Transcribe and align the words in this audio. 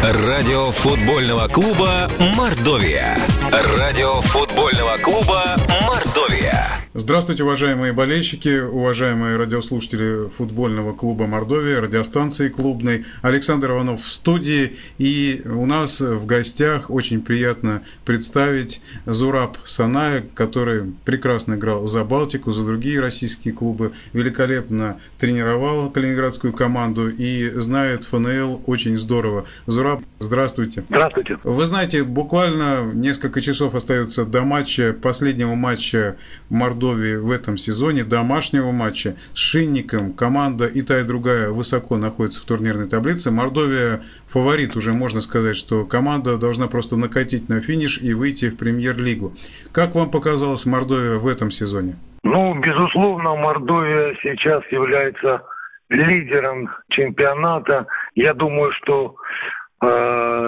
Радио 0.00 0.66
футбольного 0.66 1.48
клуба 1.48 2.08
«Мордовия». 2.20 3.18
Радио 3.76 4.20
футбольного 4.20 4.96
клуба 4.98 5.56
«Мордовия». 5.82 6.07
Здравствуйте, 7.00 7.44
уважаемые 7.44 7.92
болельщики, 7.92 8.60
уважаемые 8.60 9.36
радиослушатели 9.36 10.28
футбольного 10.30 10.92
клуба 10.92 11.28
«Мордовия», 11.28 11.80
радиостанции 11.80 12.48
клубной. 12.48 13.04
Александр 13.22 13.70
Иванов 13.70 14.02
в 14.02 14.10
студии. 14.10 14.72
И 14.98 15.42
у 15.44 15.64
нас 15.64 16.00
в 16.00 16.26
гостях 16.26 16.90
очень 16.90 17.22
приятно 17.22 17.84
представить 18.04 18.82
Зураб 19.06 19.58
Саная, 19.64 20.24
который 20.34 20.92
прекрасно 21.04 21.54
играл 21.54 21.86
за 21.86 22.02
Балтику, 22.02 22.50
за 22.50 22.64
другие 22.64 22.98
российские 22.98 23.54
клубы, 23.54 23.92
великолепно 24.12 25.00
тренировал 25.18 25.90
калининградскую 25.90 26.52
команду 26.52 27.08
и 27.10 27.48
знает 27.60 28.06
ФНЛ 28.06 28.62
очень 28.66 28.98
здорово. 28.98 29.44
Зураб, 29.66 30.02
здравствуйте. 30.18 30.82
Здравствуйте. 30.88 31.38
Вы 31.44 31.64
знаете, 31.64 32.02
буквально 32.02 32.90
несколько 32.92 33.40
часов 33.40 33.76
остается 33.76 34.24
до 34.24 34.42
матча, 34.42 34.96
последнего 35.00 35.54
матча 35.54 36.16
Мордовии 36.48 36.87
Молдовии 36.88 37.16
в 37.16 37.30
этом 37.30 37.58
сезоне 37.58 38.04
домашнего 38.04 38.70
матча 38.72 39.16
с 39.34 39.38
Шинником. 39.38 40.14
Команда 40.14 40.66
и 40.66 40.82
та, 40.82 41.00
и 41.00 41.04
другая 41.04 41.50
высоко 41.50 41.96
находится 41.96 42.40
в 42.40 42.44
турнирной 42.44 42.88
таблице. 42.88 43.30
Мордовия 43.30 44.00
фаворит 44.26 44.76
уже, 44.76 44.92
можно 44.92 45.20
сказать, 45.20 45.56
что 45.56 45.84
команда 45.84 46.38
должна 46.38 46.66
просто 46.66 46.96
накатить 46.96 47.48
на 47.48 47.60
финиш 47.60 48.00
и 48.00 48.14
выйти 48.14 48.48
в 48.48 48.56
премьер-лигу. 48.56 49.32
Как 49.72 49.94
вам 49.94 50.10
показалась 50.10 50.66
Мордовия 50.66 51.18
в 51.18 51.26
этом 51.26 51.50
сезоне? 51.50 51.96
Ну, 52.24 52.58
безусловно, 52.58 53.34
Мордовия 53.36 54.16
сейчас 54.22 54.62
является 54.70 55.42
лидером 55.90 56.70
чемпионата. 56.90 57.86
Я 58.14 58.32
думаю, 58.32 58.72
что 58.80 59.14
э, 59.82 59.86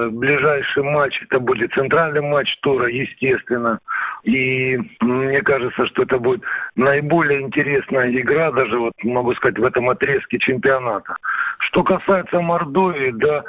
ближайший 0.09 0.83
матч 0.83 1.21
это 1.23 1.39
будет 1.39 1.73
центральный 1.73 2.21
матч 2.21 2.57
тура, 2.61 2.89
естественно. 2.89 3.79
И 4.25 4.79
мне 5.01 5.43
кажется, 5.43 5.87
что 5.87 6.03
это 6.03 6.19
будет 6.19 6.43
наиболее 6.77 7.41
интересная 7.41 8.11
игра, 8.11 8.53
даже 8.53 8.79
вот 8.79 8.93
могу 9.03 9.35
сказать, 9.35 9.59
в 9.59 9.65
этом 9.65 9.89
отрезке 9.91 10.39
чемпионата. 10.39 11.17
Что 11.59 11.83
касается 11.83 12.41
Мордовии, 12.41 13.13
да, 13.13 13.45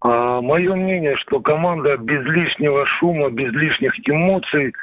а, 0.00 0.40
мое 0.40 0.74
мнение, 0.74 1.16
что 1.16 1.40
команда 1.40 1.96
без 1.96 2.24
лишнего 2.24 2.86
шума, 2.86 3.30
без 3.30 3.52
лишних 3.52 3.92
эмоций, 4.08 4.74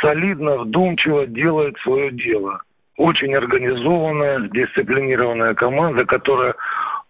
солидно, 0.00 0.58
вдумчиво 0.58 1.26
делает 1.26 1.76
свое 1.78 2.10
дело. 2.12 2.62
Очень 2.96 3.34
организованная, 3.34 4.48
дисциплинированная 4.50 5.54
команда, 5.54 6.04
которая 6.04 6.54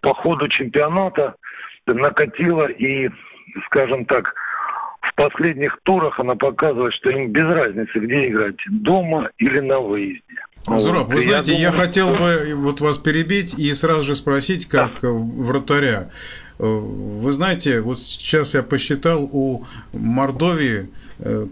по 0.01 0.15
ходу 0.15 0.49
чемпионата 0.49 1.35
накатила 1.87 2.67
и, 2.67 3.11
скажем 3.67 4.05
так, 4.05 4.35
в 5.01 5.15
последних 5.15 5.79
турах 5.83 6.19
она 6.21 6.35
показывает, 6.35 6.95
что 6.95 7.11
им 7.11 7.31
без 7.31 7.47
разницы, 7.47 7.99
где 7.99 8.29
играть, 8.29 8.57
дома 8.71 9.31
или 9.39 9.61
на 9.61 9.81
выезде. 9.81 10.23
Зураб, 10.67 11.07
вот. 11.07 11.15
вы 11.15 11.21
знаете, 11.21 11.53
я, 11.53 11.71
думаю, 11.71 11.81
я 11.81 11.87
хотел 11.87 12.15
что... 12.15 12.19
бы 12.19 12.55
вот 12.55 12.81
вас 12.81 12.99
перебить 12.99 13.59
и 13.59 13.73
сразу 13.73 14.05
же 14.05 14.15
спросить, 14.15 14.67
как 14.67 15.01
да. 15.01 15.09
вратаря. 15.09 16.11
Вы 16.59 17.33
знаете, 17.33 17.81
вот 17.81 18.01
сейчас 18.01 18.55
я 18.55 18.63
посчитал, 18.63 19.23
у 19.33 19.65
Мордовии 19.95 20.81
э, 20.81 20.87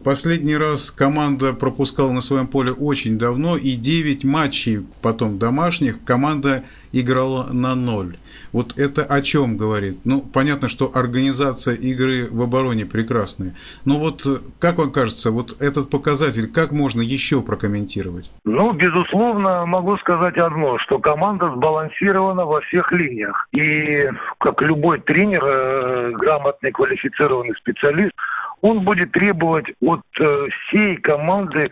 последний 0.04 0.56
раз 0.56 0.90
команда 0.90 1.52
пропускала 1.52 2.10
на 2.10 2.20
своем 2.20 2.46
поле 2.46 2.72
очень 2.72 3.18
давно, 3.18 3.56
и 3.56 3.76
9 3.76 4.24
матчей 4.24 4.86
потом 5.02 5.38
домашних 5.38 6.04
команда 6.04 6.64
играла 6.92 7.48
на 7.52 7.74
ноль. 7.74 8.16
Вот 8.52 8.78
это 8.78 9.04
о 9.04 9.20
чем 9.20 9.56
говорит? 9.56 9.98
Ну, 10.04 10.22
понятно, 10.22 10.68
что 10.68 10.90
организация 10.94 11.74
игры 11.74 12.28
в 12.30 12.42
обороне 12.42 12.86
прекрасная. 12.86 13.54
Но 13.84 13.98
вот, 13.98 14.22
как 14.58 14.78
вам 14.78 14.90
кажется, 14.90 15.30
вот 15.30 15.60
этот 15.60 15.90
показатель, 15.90 16.50
как 16.50 16.72
можно 16.72 17.02
еще 17.02 17.42
прокомментировать? 17.42 18.30
Ну, 18.44 18.72
безусловно, 18.72 19.66
могу 19.66 19.96
сказать 19.98 20.38
одно, 20.38 20.78
что 20.78 20.98
команда 20.98 21.52
сбалансирована 21.54 22.44
во 22.44 22.60
всех 22.62 22.90
линиях. 22.92 23.48
И 23.52 24.08
как 24.38 24.62
любой 24.62 25.00
тренер, 25.00 25.44
э, 25.44 26.12
грамотный, 26.12 26.72
квалифицированный 26.72 27.54
специалист, 27.56 28.12
он 28.60 28.80
будет 28.80 29.12
требовать 29.12 29.66
от 29.80 30.00
э, 30.20 30.48
всей 30.50 30.96
команды 30.96 31.70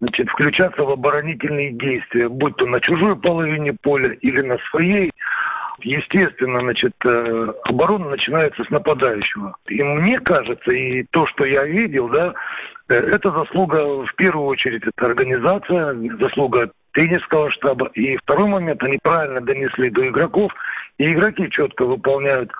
значит, 0.00 0.28
включаться 0.28 0.82
в 0.82 0.90
оборонительные 0.90 1.72
действия, 1.72 2.28
будь 2.28 2.56
то 2.56 2.66
на 2.66 2.80
чужой 2.80 3.16
половине 3.16 3.72
поля 3.72 4.10
или 4.20 4.42
на 4.42 4.58
своей. 4.70 5.10
Естественно, 5.80 6.60
значит, 6.60 6.94
э, 7.04 7.52
оборона 7.64 8.10
начинается 8.10 8.64
с 8.64 8.70
нападающего. 8.70 9.56
И 9.68 9.82
мне 9.82 10.20
кажется, 10.20 10.70
и 10.70 11.04
то, 11.10 11.26
что 11.26 11.44
я 11.44 11.64
видел, 11.64 12.08
да, 12.08 12.34
э, 12.88 12.94
это 12.94 13.30
заслуга, 13.30 14.04
в 14.04 14.14
первую 14.16 14.46
очередь, 14.46 14.82
это 14.82 15.06
организация, 15.06 15.94
заслуга 16.20 16.70
тренерского 16.92 17.50
штаба. 17.50 17.90
И 17.94 18.16
второй 18.18 18.48
момент, 18.48 18.82
они 18.82 18.98
правильно 19.02 19.40
донесли 19.40 19.90
до 19.90 20.06
игроков, 20.08 20.52
и 20.98 21.12
игроки 21.12 21.50
четко 21.50 21.84
выполняют 21.84 22.52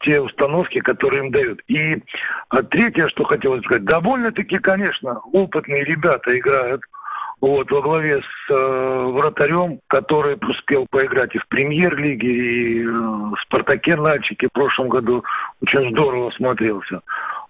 те 0.00 0.20
установки, 0.20 0.80
которые 0.80 1.24
им 1.24 1.30
дают. 1.30 1.60
И 1.68 2.02
а 2.48 2.62
третье, 2.62 3.08
что 3.08 3.24
хотелось 3.24 3.64
сказать, 3.64 3.84
довольно-таки, 3.84 4.58
конечно, 4.58 5.20
опытные 5.32 5.84
ребята 5.84 6.38
играют– 6.38 6.82
вот, 7.40 7.70
во 7.70 7.80
главе 7.80 8.20
с 8.20 8.50
э, 8.50 9.04
вратарем, 9.14 9.80
который 9.86 10.36
успел 10.46 10.86
поиграть 10.90 11.34
и 11.34 11.38
в 11.38 11.48
премьер-лиге, 11.48 12.28
и 12.28 12.84
э, 12.84 12.90
в 12.90 13.36
«Спартаке» 13.46 13.96
Нальчике 13.96 14.48
в 14.48 14.52
прошлом 14.52 14.90
году 14.90 15.24
очень 15.62 15.90
здорово 15.90 16.30
смотрелся. 16.32 17.00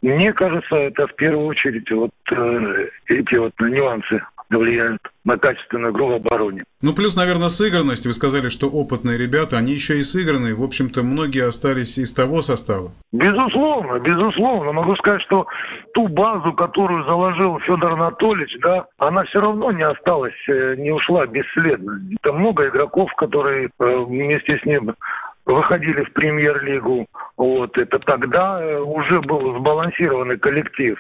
Мне 0.01 0.33
кажется, 0.33 0.77
это 0.77 1.09
в 1.09 1.15
первую 1.17 1.47
очередь 1.47 1.91
вот 1.91 2.13
э, 2.31 2.89
эти 3.07 3.35
вот 3.35 3.53
нюансы 3.59 4.23
влияют 4.59 5.01
на 5.25 5.37
качественную 5.39 5.93
игру 5.93 6.09
в 6.09 6.15
обороне. 6.15 6.65
Ну, 6.83 6.95
плюс, 6.95 7.17
наверное, 7.17 7.49
сыгранность. 7.49 8.07
Вы 8.07 8.13
сказали, 8.13 8.49
что 8.49 8.69
опытные 8.69 9.19
ребята, 9.19 9.59
они 9.59 9.73
еще 9.73 9.99
и 9.99 10.03
сыгранные. 10.03 10.55
В 10.55 10.63
общем-то, 10.63 11.03
многие 11.03 11.47
остались 11.47 11.99
из 11.99 12.13
того 12.13 12.43
состава. 12.43 12.91
Безусловно, 13.13 13.99
безусловно. 14.01 14.73
Могу 14.73 14.97
сказать, 14.97 15.23
что 15.23 15.47
ту 15.95 16.09
базу, 16.09 16.53
которую 16.55 17.05
заложил 17.05 17.59
Федор 17.61 17.93
Анатольевич, 17.93 18.57
да, 18.63 18.87
она 18.99 19.25
все 19.25 19.41
равно 19.41 19.73
не 19.73 19.83
осталась, 19.83 20.35
э, 20.49 20.75
не 20.77 20.91
ушла 20.91 21.27
бесследно. 21.27 22.01
Это 22.21 22.33
много 22.33 22.69
игроков, 22.69 23.13
которые 23.17 23.69
э, 23.69 23.97
вместе 24.07 24.59
с 24.59 24.65
ним 24.65 24.95
выходили 25.45 26.05
в 26.05 26.13
премьер-лигу. 26.13 27.07
Вот, 27.37 27.77
это 27.77 27.99
тогда 28.01 28.63
э, 28.63 28.79
уже 28.81 29.21
был 29.21 29.59
сбалансированный 29.59 30.39
коллектив. 30.39 30.99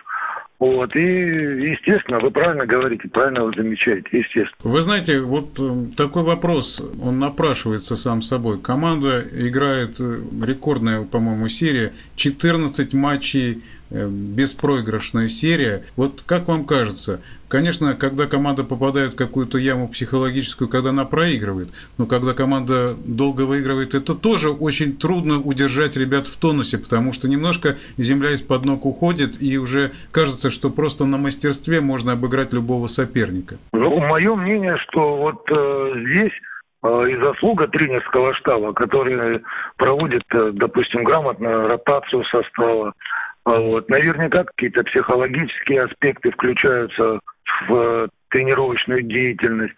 Вот, 0.61 0.95
и, 0.95 1.01
естественно, 1.01 2.21
вы 2.21 2.31
правильно 2.31 2.67
говорите, 2.67 3.09
правильно 3.09 3.45
вы 3.45 3.53
замечаете, 3.57 4.09
естественно. 4.13 4.57
Вы 4.63 4.83
знаете, 4.83 5.21
вот 5.21 5.59
э, 5.59 5.87
такой 5.97 6.23
вопрос, 6.23 6.87
он 7.03 7.19
напрашивается 7.19 7.97
сам 7.97 8.21
собой. 8.21 8.61
Команда 8.61 9.25
играет 9.33 9.99
э, 9.99 10.21
рекордная, 10.43 11.03
по-моему, 11.05 11.49
серия, 11.49 11.95
14 12.17 12.93
матчей 12.93 13.63
беспроигрышная 13.91 15.29
серия. 15.29 15.85
Вот 15.97 16.23
как 16.25 16.49
вам 16.49 16.65
кажется, 16.65 17.21
конечно, 17.49 17.95
когда 17.95 18.27
команда 18.27 18.65
попадает 18.65 19.15
в 19.15 19.17
какую-то 19.17 19.59
яму 19.59 19.89
психологическую, 19.89 20.69
когда 20.69 20.91
она 20.91 21.05
проигрывает, 21.05 21.69
но 21.99 22.07
когда 22.07 22.33
команда 22.33 22.95
долго 23.05 23.43
выигрывает, 23.43 23.95
это 23.95 24.15
тоже 24.15 24.51
очень 24.51 24.97
трудно 24.97 25.41
удержать 25.41 25.97
ребят 25.97 26.27
в 26.27 26.39
тонусе, 26.39 26.79
потому 26.79 27.13
что 27.13 27.29
немножко 27.29 27.77
земля 27.97 28.31
из-под 28.31 28.65
ног 28.65 28.87
уходит, 28.87 29.43
и 29.43 29.59
уже 29.59 29.93
кажется, 30.13 30.51
что 30.51 30.71
просто 30.71 31.05
на 31.05 31.19
мастерстве 31.19 31.81
можно 31.81 32.13
обыграть 32.13 32.53
любого 32.53 32.87
соперника. 32.87 33.57
Ну, 33.73 33.99
мое 34.01 34.35
мнение, 34.35 34.77
что 34.89 35.17
вот 35.17 35.51
э, 35.51 35.93
здесь 35.97 36.33
э, 36.83 37.11
и 37.11 37.17
заслуга 37.17 37.67
тренерского 37.69 38.35
штаба, 38.35 38.73
который 38.73 39.43
проводит, 39.77 40.23
э, 40.33 40.51
допустим, 40.55 41.05
грамотно 41.05 41.69
ротацию 41.69 42.25
состава, 42.25 42.95
вот. 43.45 43.89
Наверняка 43.89 44.45
какие-то 44.45 44.83
психологические 44.85 45.85
аспекты 45.85 46.31
включаются 46.31 47.21
в 47.69 48.09
тренировочную 48.31 49.03
деятельность. 49.03 49.77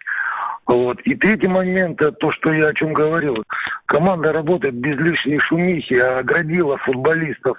Вот. 0.65 0.99
И 1.01 1.15
третий 1.15 1.47
момент, 1.47 1.97
то, 1.97 2.31
что 2.31 2.53
я 2.53 2.67
о 2.67 2.73
чем 2.73 2.93
говорил. 2.93 3.43
Команда 3.87 4.31
работает 4.31 4.75
без 4.75 4.97
лишней 4.97 5.39
шумихи, 5.39 5.95
а 5.95 6.19
оградила 6.19 6.77
футболистов 6.77 7.57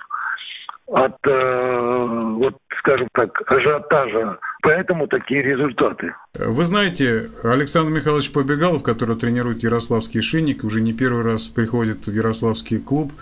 от, 0.86 1.16
э, 1.26 2.06
вот, 2.38 2.56
скажем 2.78 3.08
так, 3.12 3.30
ажиотажа. 3.50 4.38
Поэтому 4.64 5.06
такие 5.06 5.42
результаты. 5.42 6.14
Вы 6.38 6.64
знаете, 6.64 7.28
Александр 7.42 7.92
Михайлович 7.92 8.32
Побегалов, 8.32 8.82
который 8.82 9.14
тренирует 9.14 9.62
Ярославский 9.62 10.22
шинник, 10.22 10.64
уже 10.64 10.80
не 10.80 10.94
первый 10.94 11.22
раз 11.22 11.48
приходит 11.48 12.06
в 12.06 12.12
Ярославский 12.12 12.78
клуб, 12.78 13.12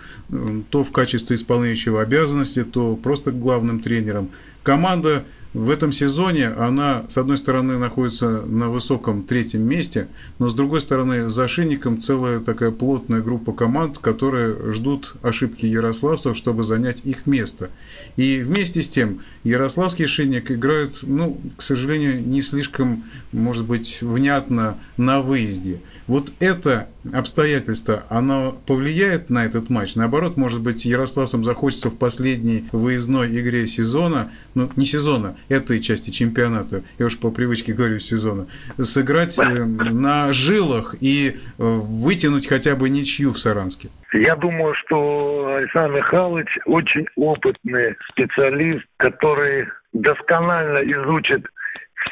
то 0.69 0.85
в 0.85 0.91
качестве 0.93 1.35
исполняющего 1.35 2.01
обязанности, 2.01 2.63
то 2.63 2.95
просто 2.95 3.33
главным 3.33 3.81
тренером. 3.81 4.29
Команда 4.63 5.25
в 5.53 5.69
этом 5.69 5.91
сезоне 5.91 6.47
она, 6.47 7.05
с 7.07 7.17
одной 7.17 7.37
стороны, 7.37 7.77
находится 7.77 8.41
на 8.41 8.69
высоком 8.69 9.23
третьем 9.23 9.61
месте, 9.61 10.07
но 10.39 10.49
с 10.49 10.53
другой 10.55 10.81
стороны, 10.81 11.29
за 11.29 11.47
Шинником 11.47 11.99
целая 11.99 12.39
такая 12.39 12.71
плотная 12.71 13.21
группа 13.21 13.53
команд, 13.53 13.99
которые 13.99 14.71
ждут 14.71 15.13
ошибки 15.21 15.67
ярославцев, 15.67 16.35
чтобы 16.35 16.63
занять 16.63 17.01
их 17.03 17.27
место. 17.27 17.69
И 18.17 18.41
вместе 18.41 18.81
с 18.81 18.89
тем, 18.89 19.21
Ярославский 19.43 20.07
Шинник 20.07 20.49
играет, 20.51 20.99
ну, 21.03 21.39
к 21.55 21.61
сожалению, 21.61 22.25
не 22.25 22.41
слишком, 22.41 23.03
может 23.31 23.65
быть, 23.65 24.01
внятно 24.01 24.79
на 24.97 25.21
выезде. 25.21 25.81
Вот 26.07 26.33
это 26.39 26.89
обстоятельство, 27.11 28.05
оно 28.09 28.57
повлияет 28.65 29.29
на 29.29 29.45
этот 29.45 29.69
матч? 29.69 29.95
Наоборот, 29.95 30.37
может 30.37 30.61
быть, 30.61 30.85
ярославцам 30.85 31.43
захочется 31.43 31.89
в 31.89 31.97
последней 31.97 32.69
выездной 32.71 33.27
игре 33.39 33.67
сезона, 33.67 34.31
ну, 34.55 34.69
не 34.75 34.85
сезона, 34.85 35.37
этой 35.49 35.79
части 35.79 36.09
чемпионата, 36.11 36.83
я 36.99 37.05
уж 37.05 37.19
по 37.19 37.31
привычке 37.31 37.73
говорю 37.73 37.99
сезона, 37.99 38.47
сыграть 38.77 39.37
э, 39.39 39.43
на 39.43 40.31
жилах 40.33 40.95
и 40.99 41.31
э, 41.31 41.35
вытянуть 41.57 42.47
хотя 42.47 42.75
бы 42.75 42.89
ничью 42.89 43.33
в 43.33 43.39
Саранске? 43.39 43.89
Я 44.13 44.35
думаю, 44.35 44.73
что 44.85 45.55
Александр 45.57 45.97
Михайлович 45.97 46.57
очень 46.65 47.05
опытный 47.15 47.95
специалист, 48.11 48.85
который 48.97 49.67
досконально 49.93 50.79
изучит 50.79 51.45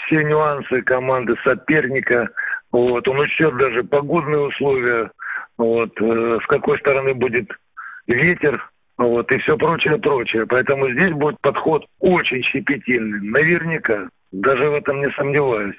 все 0.05 0.23
нюансы 0.23 0.81
команды 0.81 1.35
соперника. 1.43 2.29
Вот, 2.71 3.07
он 3.07 3.19
учтет 3.19 3.55
даже 3.57 3.83
погодные 3.83 4.41
условия, 4.41 5.11
вот, 5.57 5.91
э, 5.99 6.39
с 6.43 6.47
какой 6.47 6.79
стороны 6.79 7.13
будет 7.13 7.49
ветер, 8.07 8.67
вот, 9.03 9.31
и 9.31 9.37
все 9.39 9.57
прочее, 9.57 9.97
прочее. 9.97 10.45
Поэтому 10.47 10.89
здесь 10.91 11.11
будет 11.13 11.39
подход 11.41 11.85
очень 11.99 12.43
щепетильный, 12.43 13.21
наверняка. 13.21 14.09
Даже 14.31 14.69
в 14.69 14.75
этом 14.75 15.01
не 15.01 15.11
сомневаюсь. 15.11 15.75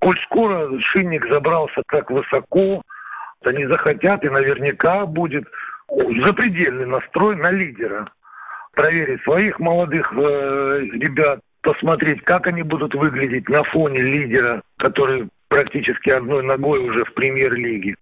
Коль 0.00 0.18
скоро 0.24 0.68
Шинник 0.80 1.26
забрался 1.28 1.82
так 1.88 2.10
высоко, 2.10 2.82
они 3.44 3.66
захотят, 3.66 4.24
и 4.24 4.28
наверняка 4.28 5.06
будет 5.06 5.44
запредельный 5.88 6.86
настрой 6.86 7.36
на 7.36 7.50
лидера. 7.50 8.08
Проверить 8.72 9.22
своих 9.22 9.60
молодых 9.60 10.12
э, 10.12 10.80
ребят, 10.94 11.40
посмотреть, 11.62 12.22
как 12.24 12.46
они 12.46 12.62
будут 12.62 12.94
выглядеть 12.94 13.48
на 13.48 13.62
фоне 13.64 14.00
лидера, 14.00 14.62
который 14.78 15.28
практически 15.48 16.10
одной 16.10 16.42
ногой 16.42 16.80
уже 16.80 17.04
в 17.04 17.14
премьер-лиге. 17.14 17.94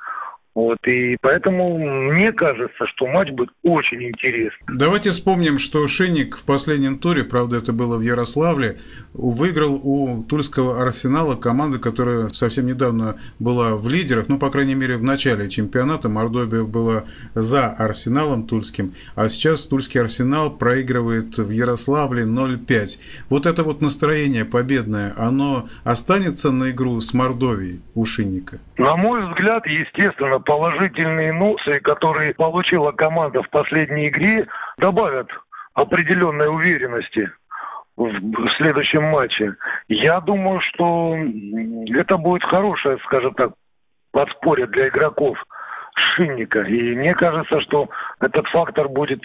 Вот, 0.54 0.78
и 0.86 1.16
поэтому 1.20 1.78
мне 1.78 2.30
кажется, 2.32 2.86
что 2.88 3.06
матч 3.06 3.30
будет 3.30 3.50
очень 3.62 4.02
интересный. 4.02 4.66
Давайте 4.68 5.10
вспомним, 5.10 5.58
что 5.58 5.86
Шенник 5.88 6.36
в 6.36 6.44
последнем 6.44 6.98
туре, 6.98 7.24
правда, 7.24 7.56
это 7.56 7.72
было 7.72 7.96
в 7.96 8.02
Ярославле, 8.02 8.78
выиграл 9.14 9.80
у 9.82 10.22
Тульского 10.24 10.82
Арсенала 10.82 11.36
команду, 11.36 11.80
которая 11.80 12.28
совсем 12.28 12.66
недавно 12.66 13.16
была 13.38 13.76
в 13.76 13.88
лидерах, 13.88 14.28
ну, 14.28 14.38
по 14.38 14.50
крайней 14.50 14.74
мере, 14.74 14.98
в 14.98 15.02
начале 15.02 15.48
чемпионата. 15.48 16.10
Мордовия 16.10 16.64
была 16.64 17.04
за 17.34 17.68
Арсеналом 17.68 18.46
Тульским, 18.46 18.92
а 19.14 19.28
сейчас 19.30 19.66
Тульский 19.66 20.00
Арсенал 20.00 20.50
проигрывает 20.50 21.38
в 21.38 21.50
Ярославле 21.50 22.24
0-5. 22.24 22.98
Вот 23.30 23.46
это 23.46 23.62
вот 23.62 23.80
настроение 23.80 24.44
победное, 24.44 25.14
оно 25.16 25.68
останется 25.84 26.52
на 26.52 26.70
игру 26.72 27.00
с 27.00 27.14
Мордовией 27.14 27.80
у 27.94 28.04
Шинника? 28.04 28.58
На 28.76 28.96
мой 28.96 29.20
взгляд, 29.20 29.66
естественно, 29.66 30.41
положительные 30.42 31.30
эмоции, 31.30 31.78
которые 31.78 32.34
получила 32.34 32.92
команда 32.92 33.42
в 33.42 33.50
последней 33.50 34.08
игре, 34.08 34.46
добавят 34.78 35.28
определенной 35.74 36.48
уверенности 36.48 37.30
в 37.96 38.48
следующем 38.56 39.04
матче. 39.04 39.54
Я 39.88 40.20
думаю, 40.20 40.60
что 40.60 41.16
это 41.98 42.16
будет 42.16 42.44
хорошее, 42.44 42.98
скажем 43.04 43.34
так, 43.34 43.52
подспорье 44.12 44.66
для 44.66 44.88
игроков 44.88 45.38
Шинника. 45.94 46.60
И 46.62 46.94
мне 46.94 47.14
кажется, 47.14 47.60
что 47.62 47.88
этот 48.20 48.46
фактор 48.48 48.88
будет 48.88 49.20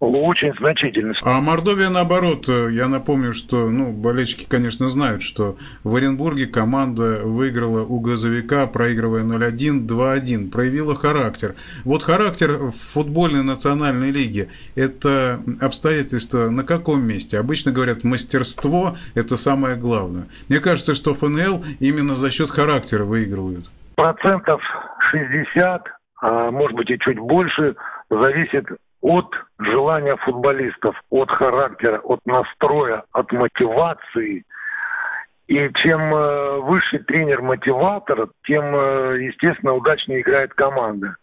очень 0.00 0.52
значительный. 0.58 1.14
А 1.22 1.40
Мордовия, 1.40 1.88
наоборот, 1.88 2.48
э, 2.48 2.70
я 2.72 2.88
напомню, 2.88 3.32
что, 3.32 3.68
ну, 3.68 3.92
болельщики, 3.92 4.46
конечно, 4.48 4.88
знают, 4.88 5.22
что 5.22 5.56
в 5.82 5.94
Оренбурге 5.96 6.46
команда 6.46 7.20
выиграла 7.24 7.84
у 7.84 8.00
газовика, 8.00 8.66
проигрывая 8.66 9.22
0-1, 9.22 9.86
2-1, 9.86 10.50
проявила 10.50 10.94
характер. 10.94 11.54
Вот 11.84 12.02
характер 12.02 12.56
в 12.56 12.70
футбольной 12.70 13.44
национальной 13.44 14.10
лиге– 14.10 14.48
это 14.74 15.40
обстоятельство 15.60 16.50
на 16.50 16.64
каком 16.64 17.06
месте? 17.06 17.38
Обычно 17.38 17.72
говорят, 17.72 18.04
мастерство– 18.04 18.96
это 19.14 19.36
самое 19.36 19.76
главное. 19.76 20.26
Мне 20.48 20.60
кажется, 20.60 20.94
что 20.94 21.14
ФНЛ 21.14 21.64
именно 21.80 22.14
за 22.14 22.30
счет 22.30 22.50
характера 22.50 23.04
выигрывают. 23.04 23.70
Процентов 23.96 24.60
60, 25.12 25.82
а 26.20 26.50
может 26.50 26.76
быть 26.76 26.90
и 26.90 26.98
чуть 26.98 27.18
больше, 27.18 27.76
зависит 28.10 28.66
от 29.04 29.26
желания 29.58 30.16
футболистов, 30.16 30.98
от 31.10 31.30
характера, 31.30 32.00
от 32.04 32.20
настроя, 32.24 33.04
от 33.12 33.30
мотивации. 33.32 34.44
И 35.46 35.70
чем 35.74 36.00
э, 36.14 36.60
выше 36.60 37.00
тренер-мотиватор, 37.00 38.28
тем, 38.46 38.64
э, 38.64 39.24
естественно, 39.24 39.74
удачнее 39.74 40.22
играет 40.22 40.54
команда. 40.54 41.16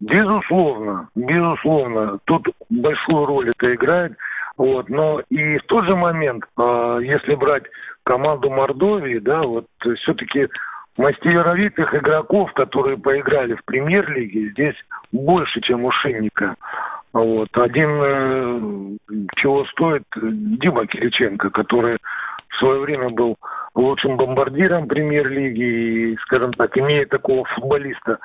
Безусловно, 0.00 1.10
безусловно, 1.14 2.18
тут 2.24 2.48
большую 2.70 3.26
роль 3.26 3.50
это 3.50 3.74
играет. 3.74 4.16
Вот, 4.56 4.88
но 4.88 5.20
и 5.28 5.58
в 5.58 5.64
тот 5.64 5.84
же 5.84 5.94
момент, 5.94 6.44
э, 6.58 6.98
если 7.02 7.34
брать 7.34 7.64
команду 8.04 8.48
Мордовии, 8.48 9.18
да, 9.18 9.42
вот 9.42 9.66
все-таки 9.98 10.48
мастеровитых 10.96 11.94
игроков, 11.94 12.54
которые 12.54 12.96
поиграли 12.96 13.54
в 13.54 13.64
премьер-лиге, 13.66 14.50
здесь 14.52 14.76
больше, 15.12 15.60
чем 15.60 15.84
у 15.84 15.90
Шинника. 15.90 16.56
Вот. 17.18 17.48
Один, 17.54 17.90
э, 17.90 18.96
чего 19.36 19.64
стоит, 19.66 20.04
Дима 20.14 20.86
Кириченко, 20.86 21.50
который 21.50 21.98
в 22.48 22.56
свое 22.58 22.80
время 22.80 23.10
был 23.10 23.36
лучшим 23.74 24.16
бомбардиром 24.16 24.86
премьер-лиги 24.86 26.12
и, 26.12 26.16
скажем 26.26 26.52
так, 26.52 26.76
имея 26.78 27.06
такого 27.06 27.44
футболиста, 27.56 28.18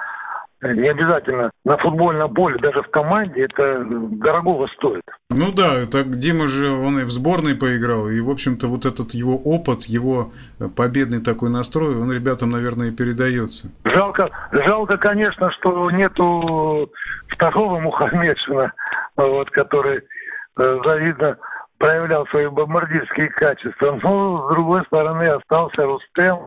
не 0.61 0.89
обязательно 0.89 1.51
на 1.65 1.77
футбольном 1.77 2.33
поле, 2.33 2.57
даже 2.59 2.83
в 2.83 2.89
команде, 2.89 3.45
это 3.45 3.83
дорогого 3.83 4.67
стоит. 4.77 5.03
Ну 5.29 5.51
да, 5.53 5.85
так 5.91 6.17
Дима 6.19 6.47
же, 6.47 6.69
он 6.71 6.99
и 6.99 7.03
в 7.03 7.09
сборной 7.09 7.55
поиграл, 7.55 8.07
и, 8.09 8.21
в 8.21 8.29
общем-то, 8.29 8.67
вот 8.67 8.85
этот 8.85 9.11
его 9.11 9.35
опыт, 9.35 9.83
его 9.83 10.31
победный 10.77 11.21
такой 11.21 11.49
настрой, 11.49 11.97
он 11.97 12.11
ребятам, 12.11 12.51
наверное, 12.51 12.89
и 12.89 12.95
передается. 12.95 13.71
Жалко, 13.83 14.02
жалко, 14.51 14.97
конечно, 14.97 15.51
что 15.51 15.89
нету 15.91 16.89
второго 17.29 17.79
Мухаммедшина, 17.79 18.73
вот, 19.17 19.49
который 19.51 19.99
э, 19.99 20.79
завидно 20.85 21.37
проявлял 21.77 22.25
свои 22.27 22.47
бомбардирские 22.47 23.29
качества. 23.29 23.99
Но, 24.01 24.47
с 24.47 24.53
другой 24.53 24.83
стороны, 24.85 25.27
остался 25.29 25.83
Рустем, 25.83 26.45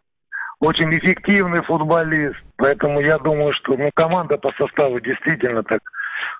очень 0.61 0.97
эффективный 0.97 1.62
футболист. 1.62 2.37
Поэтому 2.57 3.00
я 3.00 3.19
думаю, 3.19 3.52
что 3.55 3.76
ну, 3.76 3.91
команда 3.95 4.38
по 4.38 4.52
составу 4.52 5.00
действительно 5.00 5.62
так 5.62 5.81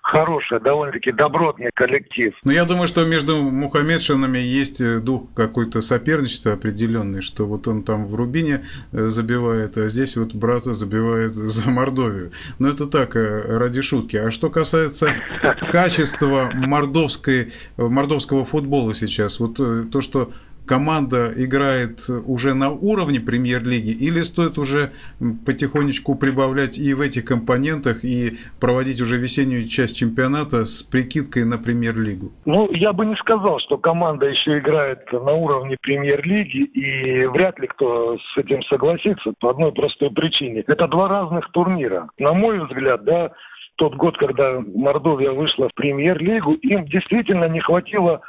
хорошая, 0.03 0.61
довольно-таки 0.61 1.13
добротный 1.13 1.71
коллектив. 1.75 2.33
Но 2.45 2.53
я 2.53 2.65
думаю, 2.65 2.87
что 2.87 3.05
между 3.05 3.43
Мухаммедшинами 3.43 4.39
есть 4.39 4.81
э, 4.81 5.01
дух 5.01 5.29
какой-то 5.35 5.81
соперничества 5.81 6.53
определенный, 6.53 7.23
что 7.23 7.47
вот 7.47 7.67
он 7.69 7.83
там 7.83 8.07
в 8.07 8.15
Рубине 8.15 8.63
э, 8.93 9.09
забивает, 9.09 9.77
а 9.77 9.89
здесь 9.89 10.17
вот 10.17 10.35
брата 10.35 10.75
забивает 10.75 11.35
за 11.35 11.71
Мордовию. 11.71 12.33
Но 12.59 12.69
это 12.69 12.87
так, 12.87 13.17
э, 13.17 13.59
ради 13.59 13.83
шутки. 13.83 14.17
А 14.17 14.31
что 14.31 14.51
касается 14.51 15.15
качества 15.73 16.51
мордовской, 16.55 17.53
мордовского 17.77 18.45
футбола 18.45 18.95
сейчас, 18.95 19.41
вот 19.41 19.57
то, 19.57 20.01
что 20.01 20.31
команда 20.67 21.33
играет 21.37 22.01
уже 22.27 22.55
на 22.55 22.71
уровне 22.71 23.21
премьер-лиги 23.21 23.91
или 23.91 24.21
стоит 24.23 24.59
уже 24.59 24.91
потихонечку 25.47 26.17
прибавлять 26.17 26.79
и 26.79 26.93
в 26.95 27.01
этих 27.01 27.25
компонентах 27.25 28.05
и 28.05 28.39
проводить 28.61 29.01
уже 29.01 29.17
весеннюю 29.17 29.69
часть 29.69 29.97
чемпионата 29.97 30.65
с 30.65 30.83
прикидкой 30.83 31.45
на 31.45 31.59
премьер-лигу? 31.59 32.33
Ну, 32.45 32.71
я 32.73 32.93
бы 32.93 33.07
не 33.07 33.17
сказал, 33.17 33.61
что 33.61 33.79
команда 33.79 34.27
еще 34.27 34.59
играет 34.59 35.11
на 35.13 35.33
уровне 35.33 35.77
премьер-лиги, 35.81 36.65
и 36.65 37.27
вряд 37.27 37.59
ли 37.59 37.67
кто 37.69 38.17
с 38.19 38.39
этим 38.39 38.63
согласится 38.65 39.33
по 39.41 39.51
одной 39.51 39.73
простой 39.73 40.11
причине. 40.11 40.65
Это 40.67 40.89
два 40.89 41.09
разных 41.09 41.51
турнира. 41.53 42.09
На 42.19 42.33
мой 42.33 42.65
взгляд, 42.67 43.05
да, 43.05 43.31
тот 43.77 43.95
год, 43.95 44.17
когда 44.19 44.61
Мордовия 44.75 45.33
вышла 45.33 45.69
в 45.69 45.75
премьер-лигу, 45.75 46.55
им 46.55 46.87
действительно 46.87 47.49
не 47.49 47.61
хватило 47.61 48.23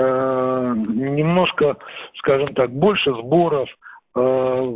немножко, 0.00 1.76
скажем 2.18 2.54
так, 2.54 2.70
больше 2.70 3.12
сборов, 3.14 3.68
э, 4.14 4.72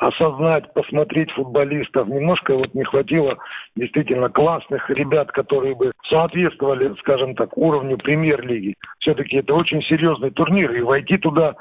осознать, 0.00 0.72
посмотреть 0.72 1.30
футболистов. 1.32 2.08
Немножко 2.08 2.54
вот 2.54 2.74
не 2.74 2.84
хватило 2.84 3.38
действительно 3.76 4.28
классных 4.28 4.88
ребят, 4.90 5.30
которые 5.32 5.74
бы 5.74 5.92
соответствовали, 6.08 6.94
скажем 7.00 7.34
так, 7.34 7.56
уровню 7.56 7.98
премьер-лиги. 7.98 8.74
Все-таки 8.98 9.36
это 9.36 9.54
очень 9.54 9.82
серьезный 9.82 10.30
турнир, 10.30 10.72
и 10.72 10.82
войти 10.82 11.18
туда, 11.18 11.56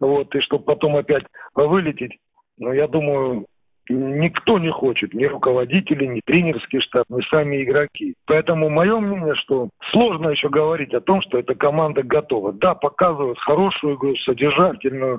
вот, 0.00 0.34
и 0.34 0.40
чтобы 0.40 0.64
потом 0.64 0.96
опять 0.96 1.24
вылететь, 1.54 2.18
ну, 2.58 2.72
я 2.72 2.86
думаю, 2.86 3.46
никто 3.88 4.58
не 4.58 4.70
хочет, 4.70 5.14
ни 5.14 5.24
руководители, 5.24 6.06
ни 6.06 6.20
тренерский 6.24 6.80
штаб, 6.80 7.04
ни 7.08 7.22
сами 7.28 7.62
игроки. 7.62 8.14
Поэтому 8.26 8.70
мое 8.70 8.98
мнение, 8.98 9.34
что 9.36 9.68
сложно 9.90 10.30
еще 10.30 10.48
говорить 10.48 10.94
о 10.94 11.00
том, 11.00 11.22
что 11.22 11.38
эта 11.38 11.54
команда 11.54 12.02
готова. 12.02 12.52
Да, 12.52 12.74
показывают 12.74 13.38
хорошую 13.40 13.96
игру, 13.96 14.16
содержательную, 14.16 15.18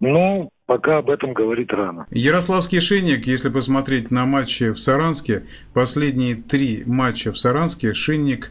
но 0.00 0.48
пока 0.66 0.98
об 0.98 1.10
этом 1.10 1.32
говорить 1.32 1.72
рано. 1.72 2.06
Ярославский 2.10 2.80
Шинник, 2.80 3.26
если 3.26 3.50
посмотреть 3.50 4.10
на 4.10 4.24
матчи 4.26 4.72
в 4.72 4.78
Саранске, 4.78 5.44
последние 5.74 6.36
три 6.36 6.82
матча 6.86 7.32
в 7.32 7.38
Саранске 7.38 7.94
Шинник 7.94 8.50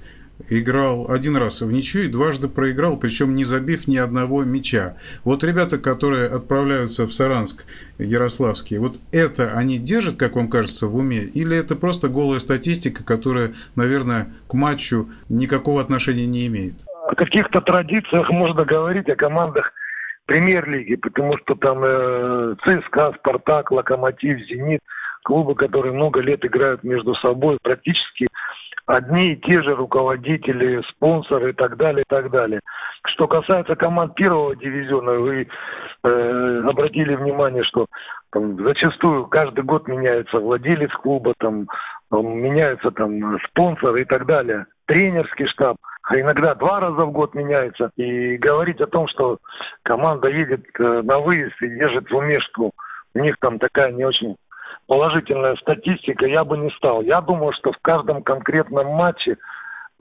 играл 0.50 1.10
один 1.10 1.38
раз 1.38 1.62
в 1.62 1.72
ничью 1.72 2.04
и 2.04 2.08
дважды 2.08 2.48
проиграл, 2.48 2.98
причем 2.98 3.36
не 3.36 3.44
забив 3.44 3.88
ни 3.88 3.98
одного 3.98 4.44
мяча. 4.44 4.98
Вот 5.24 5.44
ребята, 5.44 5.78
которые 5.78 6.28
отправляются 6.28 7.06
в 7.06 7.12
Саранск, 7.12 7.66
Ярославские, 7.98 8.80
вот 8.80 8.98
это 9.12 9.54
они 9.58 9.78
держат, 9.78 10.18
как 10.18 10.36
вам 10.36 10.50
кажется, 10.50 10.88
в 10.88 10.96
уме? 10.96 11.20
Или 11.20 11.58
это 11.58 11.76
просто 11.76 12.08
голая 12.08 12.40
статистика, 12.40 13.04
которая, 13.04 13.54
наверное, 13.76 14.28
к 14.48 14.54
матчу 14.54 15.10
никакого 15.30 15.82
отношения 15.82 16.26
не 16.26 16.48
имеет? 16.48 16.74
О 17.08 17.16
каких-то 17.16 17.62
традициях 17.62 18.30
можно 18.30 18.64
говорить, 18.66 19.10
о 19.10 19.16
командах 19.16 19.72
премьер-лиги, 20.26 20.96
потому 20.96 21.38
что 21.40 21.56
там 21.56 21.84
э, 21.84 22.56
ЦСКА, 22.64 23.14
Спартак, 23.20 23.72
Локомотив, 23.72 24.40
Зенит, 24.48 24.80
клубы, 25.24 25.56
которые 25.56 25.94
много 25.94 26.22
лет 26.22 26.46
играют 26.46 26.84
между 26.84 27.16
собой, 27.16 27.58
практически 27.62 28.28
одни 28.86 29.34
и 29.34 29.36
те 29.38 29.62
же 29.62 29.76
руководители, 29.76 30.82
спонсоры 30.90 31.52
и 31.52 31.54
так 31.54 31.78
далее, 31.78 32.04
и 32.04 32.10
так 32.10 32.32
далее. 32.32 32.60
Что 33.06 33.28
касается 33.28 33.76
команд 33.76 34.16
первого 34.16 34.56
дивизиона, 34.56 35.14
вы 35.14 35.48
э, 36.04 36.62
обратили 36.68 37.16
внимание, 37.16 37.64
что 37.64 37.88
там, 38.32 38.58
зачастую 38.64 39.28
каждый 39.28 39.64
год 39.64 39.88
меняется 39.88 40.40
владелец 40.40 40.92
клуба, 40.94 41.34
там, 41.40 41.68
меняются 42.12 42.92
там 42.92 43.40
спонсоры 43.50 44.02
и 44.02 44.06
так 44.06 44.26
далее, 44.26 44.66
тренерский 44.86 45.48
штаб. 45.48 45.78
А 46.04 46.20
иногда 46.20 46.56
два 46.56 46.80
раза 46.80 47.06
в 47.06 47.12
год 47.12 47.36
меняется. 47.36 47.92
И 47.96 48.38
говорить 48.38 48.82
о 48.82 48.88
том, 48.88 49.08
что 49.08 49.38
команда 49.84 50.28
едет 50.28 50.66
э, 50.80 51.02
на 51.04 51.20
выезд 51.20 51.62
и 51.62 51.70
держит 51.70 52.10
в 52.10 52.16
уме, 52.16 52.40
что 52.40 52.72
у 53.14 53.20
них 53.20 53.36
там 53.40 53.60
такая 53.60 53.92
не 53.92 54.04
очень 54.04 54.36
положительная 54.92 55.56
статистика, 55.56 56.26
я 56.26 56.44
бы 56.44 56.58
не 56.58 56.70
стал. 56.72 57.02
Я 57.02 57.22
думаю, 57.22 57.54
что 57.54 57.72
в 57.72 57.78
каждом 57.82 58.22
конкретном 58.24 58.88
матче, 58.88 59.38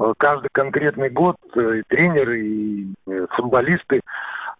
э, 0.00 0.12
каждый 0.18 0.48
конкретный 0.50 1.10
год 1.10 1.36
э, 1.54 1.78
и 1.78 1.82
тренеры, 1.86 2.40
и 2.40 2.94
э, 3.06 3.26
футболисты 3.36 4.00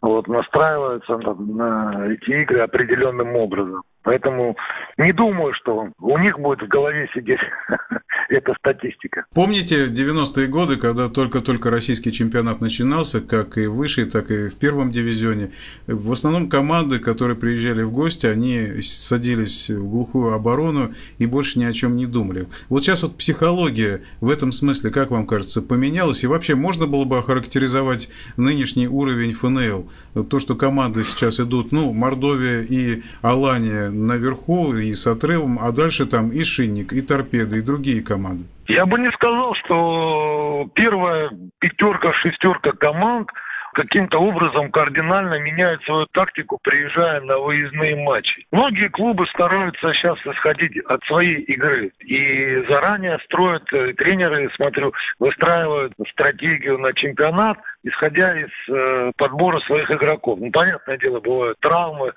вот, 0.01 0.29
настраиваются 0.29 1.19
на, 1.19 1.35
на 1.35 2.07
эти 2.13 2.31
игры 2.43 2.61
определенным 2.61 3.35
образом. 3.35 3.83
Поэтому 4.03 4.57
не 4.97 5.13
думаю, 5.13 5.53
что 5.55 5.89
у 5.99 6.19
них 6.19 6.39
будет 6.39 6.63
в 6.63 6.69
голове 6.69 7.09
сидеть 7.15 7.41
эта 8.31 8.55
статистика. 8.55 9.27
Помните 9.35 9.89
90-е 9.89 10.47
годы, 10.47 10.77
когда 10.77 11.09
только-только 11.09 11.71
российский 11.71 12.13
чемпионат 12.13 12.61
начинался, 12.61 13.21
как 13.21 13.59
и 13.59 13.67
в 13.67 13.75
высшей, 13.75 14.07
так 14.07 14.31
и 14.31 14.49
в 14.49 14.57
первом 14.59 14.91
дивизионе, 14.91 15.51
в 15.87 16.13
основном 16.13 16.49
команды, 16.49 16.99
которые 16.99 17.37
приезжали 17.37 17.83
в 17.83 17.93
гости, 17.93 18.27
они 18.27 18.81
садились 18.83 19.69
в 19.69 19.87
глухую 19.87 20.33
оборону 20.33 20.95
и 21.19 21.27
больше 21.27 21.59
ни 21.59 21.65
о 21.65 21.73
чем 21.73 21.97
не 21.97 22.07
думали. 22.07 22.47
Вот 22.69 22.83
сейчас 22.83 23.03
вот 23.03 23.19
психология 23.19 24.03
в 24.21 24.31
этом 24.31 24.53
смысле, 24.53 24.91
как 24.91 25.11
вам 25.11 25.27
кажется, 25.27 25.61
поменялась? 25.61 26.25
И 26.25 26.27
вообще 26.27 26.55
можно 26.55 26.87
было 26.87 27.05
бы 27.05 27.19
охарактеризовать 27.19 28.09
нынешний 28.37 28.89
уровень 28.89 29.33
ФНЛ? 29.33 29.91
То, 30.29 30.39
что 30.39 30.55
команды 30.55 31.05
сейчас 31.05 31.39
идут, 31.41 31.73
ну, 31.73 31.93
Мордовия 31.93 32.63
и 32.63 33.03
Алания 33.21 33.90
наверху 33.91 34.75
и 34.75 34.95
с 34.95 35.07
отрывом, 35.07 35.59
а 35.61 35.73
дальше 35.73 36.07
там 36.07 36.31
и 36.31 36.43
Шинник, 36.43 36.93
и 36.93 37.03
Торпеда, 37.03 37.57
и 37.57 37.63
другие 37.63 38.03
команды? 38.03 38.45
Я 38.67 38.87
бы 38.87 38.99
не 38.99 39.11
сказал, 39.13 39.55
что 39.65 40.71
первая 40.75 41.31
пятерка, 41.59 42.13
шестерка 42.15 42.73
команд 42.73 43.29
каким-то 43.73 44.19
образом 44.19 44.71
кардинально 44.71 45.39
меняют 45.39 45.83
свою 45.85 46.07
тактику, 46.07 46.59
приезжая 46.63 47.21
на 47.21 47.39
выездные 47.39 47.97
матчи. 47.97 48.47
Многие 48.51 48.89
клубы 48.89 49.27
стараются 49.29 49.93
сейчас 49.93 50.19
исходить 50.27 50.79
от 50.87 51.03
своей 51.05 51.41
игры 51.43 51.93
и 52.01 52.65
заранее 52.69 53.19
строят, 53.25 53.63
э, 53.73 53.93
тренеры, 53.95 54.51
смотрю, 54.57 54.93
выстраивают 55.19 55.93
стратегию 56.11 56.79
на 56.79 56.93
чемпионат, 56.93 57.59
исходя 57.85 58.39
из 58.39 58.51
э, 58.69 59.13
подбора 59.17 59.61
своих 59.61 59.91
игроков. 59.91 60.39
Ну, 60.41 60.51
понятное 60.51 60.99
дело, 60.99 61.21
бывают 61.21 61.59
травмы, 61.61 62.13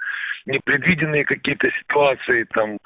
непредвиденные 0.46 1.26
какие-то 1.26 1.70
ситуации, 1.72 2.46
там, 2.54 2.78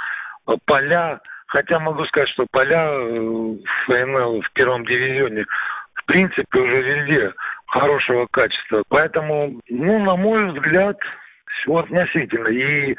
э, 0.48 0.56
поля. 0.66 1.20
Хотя 1.48 1.80
могу 1.80 2.04
сказать, 2.06 2.30
что 2.30 2.46
поля 2.52 2.90
э, 2.90 3.10
в 3.10 3.86
ФНЛ 3.86 4.42
в 4.42 4.52
первом 4.54 4.86
дивизионе 4.86 5.46
в 5.94 6.06
принципе 6.06 6.60
уже 6.60 6.82
везде 6.82 7.34
хорошего 7.68 8.28
качества. 8.32 8.84
Поэтому, 8.90 9.60
ну, 9.70 10.00
на 10.00 10.16
мой 10.16 10.52
взгляд, 10.52 10.98
все 11.62 11.78
относительно. 11.78 12.48
И 12.48 12.96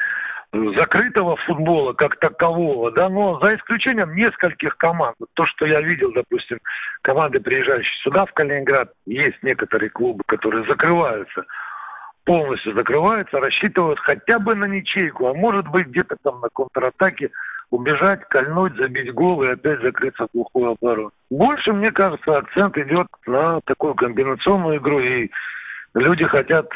закрытого 0.53 1.37
футбола 1.37 1.93
как 1.93 2.19
такового, 2.19 2.91
да, 2.93 3.09
но 3.09 3.39
за 3.41 3.57
исключением 3.57 4.15
нескольких 4.15 4.77
команд. 4.79 5.17
То, 5.35 5.45
что 5.47 5.67
я 5.67 5.81
видел, 5.81 6.13
допустим, 6.13 6.59
команды, 7.03 7.39
приезжающие 7.41 7.99
сюда, 8.03 8.25
в 8.25 8.33
Калининград, 8.33 8.91
есть 9.07 9.43
некоторые 9.43 9.91
клубы, 9.91 10.23
которые 10.27 10.65
закрываются 10.65 11.45
полностью 12.29 12.75
закрываются, 12.75 13.41
рассчитывают 13.41 13.99
хотя 14.01 14.39
бы 14.39 14.55
на 14.55 14.67
ничейку, 14.67 15.29
а 15.29 15.33
может 15.33 15.67
быть 15.69 15.87
где-то 15.87 16.17
там 16.23 16.41
на 16.43 16.51
контратаке 16.51 17.31
убежать, 17.71 18.21
кольнуть, 18.29 18.77
забить 18.77 19.15
гол 19.15 19.43
и 19.45 19.49
опять 19.49 19.81
закрыться 19.81 20.27
в 20.27 20.33
глухую 20.35 20.73
оборону. 20.73 21.11
Больше, 21.31 21.73
мне 21.73 21.93
кажется, 21.93 22.39
акцент 22.39 22.77
идет 22.79 23.07
на 23.27 23.61
такую 23.63 23.95
комбинационную 23.95 24.79
игру, 24.79 25.01
и 25.01 25.31
люди 25.95 26.25
хотят 26.25 26.69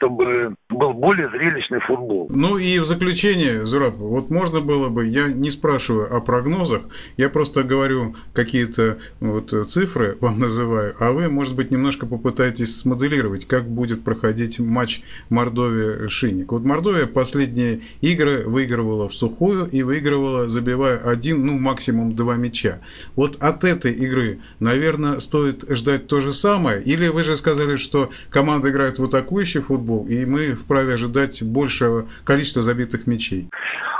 чтобы 0.00 0.54
был 0.70 0.94
более 0.94 1.28
зрелищный 1.28 1.80
футбол. 1.80 2.28
Ну 2.30 2.56
и 2.56 2.78
в 2.78 2.86
заключение, 2.86 3.66
Зураб, 3.66 3.96
вот 3.96 4.30
можно 4.30 4.60
было 4.60 4.88
бы, 4.88 5.06
я 5.06 5.28
не 5.28 5.50
спрашиваю 5.50 6.16
о 6.16 6.20
прогнозах, 6.20 6.82
я 7.18 7.28
просто 7.28 7.64
говорю 7.64 8.16
какие-то 8.32 8.98
вот 9.20 9.52
цифры 9.68 10.16
вам 10.20 10.40
называю, 10.40 10.94
а 10.98 11.12
вы, 11.12 11.28
может 11.28 11.54
быть, 11.54 11.70
немножко 11.70 12.06
попытаетесь 12.06 12.78
смоделировать, 12.78 13.46
как 13.46 13.68
будет 13.68 14.02
проходить 14.02 14.58
матч 14.58 15.02
Мордовия-Шинник. 15.28 16.50
Вот 16.52 16.64
Мордовия 16.64 17.06
последние 17.06 17.80
игры 18.00 18.44
выигрывала 18.46 19.08
в 19.08 19.14
сухую 19.14 19.66
и 19.66 19.82
выигрывала, 19.82 20.48
забивая 20.48 20.96
один, 20.96 21.44
ну 21.44 21.58
максимум 21.58 22.14
два 22.14 22.36
мяча. 22.36 22.78
Вот 23.16 23.36
от 23.40 23.64
этой 23.64 23.92
игры, 23.92 24.38
наверное, 24.60 25.18
стоит 25.18 25.64
ждать 25.68 26.06
то 26.06 26.20
же 26.20 26.32
самое, 26.32 26.82
или 26.82 27.08
вы 27.08 27.22
же 27.22 27.36
сказали, 27.36 27.76
что 27.76 28.10
команда 28.30 28.70
играет 28.70 28.98
в 28.98 29.04
атакующий 29.04 29.60
футбол, 29.60 29.89
футбол, 29.90 30.06
и 30.06 30.24
мы 30.26 30.54
вправе 30.54 30.94
ожидать 30.94 31.42
большего 31.42 32.06
количества 32.24 32.62
забитых 32.62 33.06
мячей. 33.06 33.48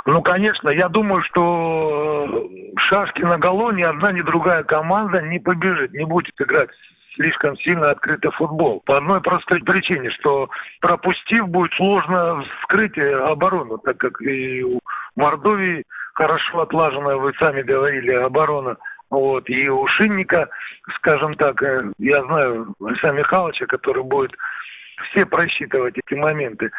Ну, 0.05 0.21
конечно, 0.21 0.69
я 0.69 0.89
думаю, 0.89 1.21
что 1.23 2.25
э, 2.27 2.79
шашки 2.89 3.21
на 3.21 3.37
голо 3.37 3.71
ни 3.71 3.83
одна, 3.83 4.11
ни 4.11 4.21
другая 4.21 4.63
команда 4.63 5.21
не 5.21 5.39
побежит, 5.39 5.93
не 5.93 6.05
будет 6.05 6.33
играть 6.39 6.69
слишком 7.15 7.57
сильно 7.57 7.91
открытый 7.91 8.31
футбол. 8.31 8.81
По 8.85 8.97
одной 8.97 9.21
простой 9.21 9.59
причине, 9.59 10.09
что 10.11 10.49
пропустив, 10.79 11.47
будет 11.49 11.73
сложно 11.73 12.41
вскрыть 12.61 12.97
оборону, 12.97 13.77
так 13.79 13.97
как 13.97 14.21
и 14.21 14.63
у 14.63 14.79
Мордовии 15.15 15.83
хорошо 16.13 16.61
отлаженная, 16.61 17.17
вы 17.17 17.33
сами 17.37 17.61
говорили, 17.61 18.11
оборона. 18.11 18.77
Вот, 19.11 19.49
и 19.49 19.67
у 19.67 19.85
Шинника, 19.87 20.47
скажем 20.95 21.35
так, 21.35 21.61
э, 21.61 21.91
я 21.99 22.23
знаю 22.23 22.73
Александра 22.79 23.19
Михайловича, 23.19 23.65
который 23.65 24.03
будет 24.03 24.31
все 25.01 25.25
просчитывать 25.25 25.97
эти 25.97 26.13
моменты. 26.13 26.71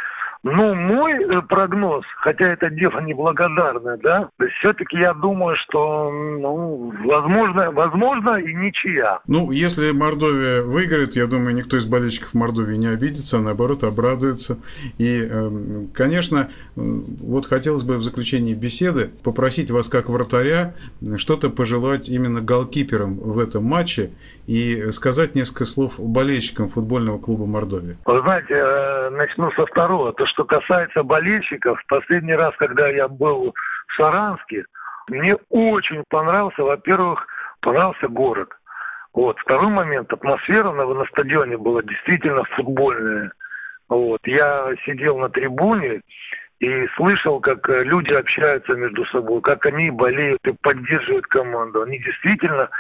Ну, 0.45 0.75
мой 0.75 1.13
э, 1.13 1.41
прогноз, 1.43 2.05
хотя 2.17 2.49
это 2.49 2.69
дело 2.69 3.01
неблагодарное, 3.01 3.97
да, 3.99 4.29
все-таки 4.59 4.99
я 4.99 5.15
думаю, 5.15 5.57
что, 5.57 6.11
ну, 6.11 6.93
возможно, 7.05 7.71
возможно 7.71 8.37
и 8.41 8.53
ничья. 8.53 9.21
Ну, 9.29 9.53
если 9.53 9.93
Мордовия 9.93 10.63
выиграет, 10.63 11.15
я 11.15 11.27
думаю, 11.27 11.55
никто 11.55 11.77
из 11.77 11.87
болельщиков 11.87 12.35
Мордовии 12.35 12.77
не 12.77 12.89
обидится, 12.89 13.39
а 13.39 13.41
наоборот 13.41 13.85
обрадуется. 13.85 14.59
И, 14.99 15.23
эм, 15.23 15.89
конечно, 15.95 16.51
вот 16.75 17.47
хотелось 17.47 17.85
бы 17.85 17.97
в 17.97 18.03
заключении 18.03 18.55
беседы 18.55 19.13
попросить 19.23 19.71
вас, 19.71 19.89
как 19.89 20.09
вратаря, 20.09 20.75
что-то 21.19 21.51
пожелать 21.51 22.09
именно 22.09 22.41
голкиперам 22.41 23.15
в 23.15 23.39
этом 23.39 23.65
матче 23.65 24.11
и 24.49 24.91
сказать 24.91 25.37
несколько 25.37 25.67
слов 25.67 26.01
болельщикам 26.01 26.69
футбольного 26.69 27.19
клуба 27.19 27.47
Мордовия. 27.47 27.97
Вы 28.07 28.21
знаете, 28.23 28.55
э, 28.55 29.11
начну 29.11 29.53
со 29.53 29.67
второго. 29.67 30.13
То, 30.13 30.27
что 30.33 30.45
касается 30.45 31.03
болельщиков, 31.03 31.81
последний 31.89 32.35
раз, 32.35 32.55
когда 32.57 32.89
я 32.89 33.09
был 33.09 33.55
в 33.89 33.97
Саранске, 33.97 34.65
мне 35.11 35.37
очень 35.51 36.05
понравился, 36.09 36.63
во-первых, 36.63 37.27
понравился 37.61 38.09
город. 38.09 38.49
Вот. 39.15 39.39
Второй 39.41 39.71
момент, 39.71 40.13
атмосфера 40.13 40.73
на, 40.73 40.87
на 40.87 41.05
стадионе 41.07 41.57
была 41.59 41.83
действительно 41.83 42.45
футбольная. 42.57 43.33
Вот. 43.89 44.21
Я 44.25 44.73
сидел 44.87 45.19
на 45.19 45.29
трибуне 45.29 46.01
и 46.61 46.87
слышал, 46.97 47.41
как 47.41 47.69
э, 47.69 47.83
люди 47.85 48.13
общаются 48.13 48.73
между 48.75 49.05
собой, 49.07 49.43
как 49.43 49.67
они 49.67 49.91
болеют 49.91 50.41
и 50.47 50.55
поддерживают 50.63 51.27
команду. 51.27 51.83
Они 51.83 51.99
действительно 51.99 52.71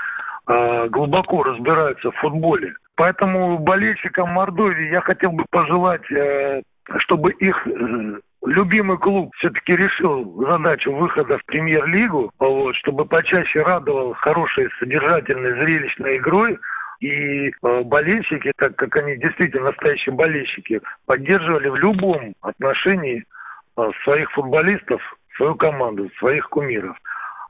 э, 0.47 0.89
глубоко 0.89 1.43
разбираются 1.43 2.11
в 2.11 2.17
футболе. 2.17 2.75
Поэтому 2.97 3.59
болельщикам 3.59 4.31
Мордовии 4.31 4.91
я 4.91 5.01
хотел 5.01 5.33
бы 5.33 5.45
пожелать, 5.51 6.11
э, 6.13 6.63
чтобы 6.99 7.33
их 7.33 7.67
э, 7.67 8.21
любимый 8.45 8.99
клуб 8.99 9.33
все-таки 9.37 9.77
решил 9.77 10.45
задачу 10.47 10.93
выхода 10.93 11.39
в 11.39 11.45
премьер-лигу, 11.47 12.33
вот, 12.39 12.77
чтобы 12.77 13.05
почаще 13.05 13.63
радовал 13.63 14.15
хорошей, 14.15 14.69
содержательной, 14.79 15.53
зрелищной 15.55 16.17
игрой, 16.19 16.59
и 17.01 17.49
э, 17.51 17.83
болельщики, 17.83 18.53
так 18.57 18.77
как 18.77 18.97
они 18.97 19.17
действительно 19.17 19.67
настоящие 19.67 20.15
болельщики, 20.15 20.81
поддерживали 21.07 21.69
в 21.69 21.77
любом 21.77 22.35
отношении 22.43 23.25
э, 23.77 23.91
своих 24.05 24.31
футболистов, 24.33 25.01
свою 25.37 25.55
команду, 25.57 26.11
своих 26.19 26.49
кумиров. 26.49 26.97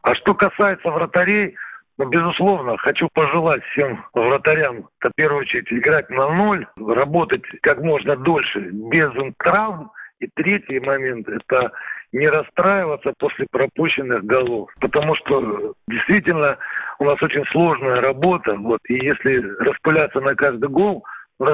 А 0.02 0.14
что 0.14 0.34
касается 0.34 0.90
вратарей, 0.90 1.54
ну, 1.98 2.08
безусловно, 2.08 2.76
хочу 2.78 3.08
пожелать 3.12 3.62
всем 3.64 4.04
вратарям, 4.14 4.88
в 5.00 5.10
первую 5.14 5.42
очередь, 5.42 5.72
играть 5.72 6.08
на 6.10 6.28
ноль, 6.30 6.66
работать 6.76 7.42
как 7.62 7.80
можно 7.80 8.16
дольше, 8.16 8.60
без 8.72 9.10
травм, 9.38 9.90
и 10.20 10.28
третий 10.34 10.80
момент– 10.80 11.28
это 11.28 11.72
не 12.12 12.28
расстраиваться 12.28 13.12
после 13.18 13.46
пропущенных 13.50 14.24
голов. 14.24 14.70
Потому 14.80 15.14
что 15.16 15.74
действительно 15.88 16.58
у 16.98 17.04
нас 17.04 17.20
очень 17.22 17.44
сложная 17.46 18.00
работа. 18.00 18.54
Вот, 18.54 18.80
и 18.88 18.94
если 18.94 19.38
распыляться 19.62 20.20
на 20.20 20.34
каждый 20.34 20.68
гол, 20.68 21.04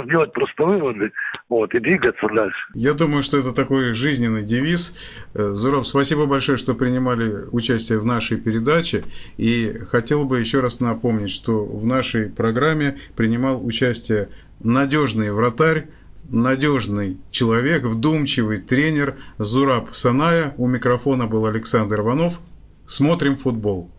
сделать 0.05 0.33
просто 0.33 0.65
выводы 0.65 1.13
вот, 1.49 1.75
и 1.75 1.81
двигаться 1.81 2.27
дальше. 2.29 2.59
Я 2.75 2.93
думаю, 2.93 3.23
что 3.23 3.39
это 3.39 3.53
такой 3.53 3.95
жизненный 3.95 4.45
девиз. 4.45 4.95
Э, 5.33 5.55
Зураб, 5.55 5.87
спасибо 5.87 6.27
большое, 6.27 6.59
что 6.59 6.75
принимали 6.75 7.47
участие 7.51 7.99
в 7.99 8.05
нашей 8.05 8.37
передаче. 8.37 9.05
И 9.39 9.79
хотел 9.89 10.25
бы 10.25 10.41
еще 10.41 10.61
раз 10.61 10.81
напомнить, 10.81 11.31
что 11.31 11.65
в 11.65 11.87
нашей 11.87 12.29
программе 12.29 12.99
принимал 13.17 13.65
участие 13.65 14.29
надежный 14.61 15.33
вратарь, 15.33 15.87
надежный 16.29 17.17
человек, 17.31 17.85
вдумчивый 17.85 18.59
тренер 18.59 19.17
Зураб 19.39 19.95
Саная. 19.95 20.53
У 20.59 20.67
микрофона 20.67 21.27
был 21.27 21.47
Александр 21.47 22.01
Иванов. 22.01 22.41
Смотрим 22.87 23.37
футбол. 23.37 23.91